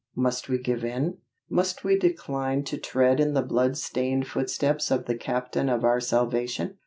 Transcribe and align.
Must 0.15 0.49
we 0.49 0.57
give 0.57 0.83
in? 0.83 1.19
Must 1.47 1.83
we 1.83 1.95
decline 1.95 2.63
to 2.63 2.77
tread 2.79 3.19
in 3.19 3.35
the 3.35 3.43
bloodstained 3.43 4.25
footsteps 4.25 4.89
of 4.89 5.05
the 5.05 5.13
Captain 5.15 5.69
of 5.69 5.83
our 5.83 5.99
salvation? 5.99 6.79